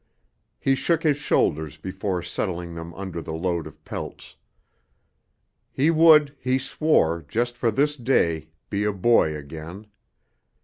He 0.59 0.73
shook 0.73 1.03
his 1.03 1.17
shoulders 1.17 1.77
before 1.77 2.23
settling 2.23 2.73
them 2.73 2.91
under 2.95 3.21
the 3.21 3.33
load 3.35 3.67
of 3.67 3.85
pelts. 3.85 4.35
He 5.71 5.91
would, 5.91 6.35
he 6.39 6.57
swore, 6.57 7.23
just 7.27 7.55
for 7.55 7.69
this 7.69 7.95
day, 7.95 8.49
be 8.71 8.83
a 8.83 8.93
boy 8.93 9.35
again. 9.37 9.85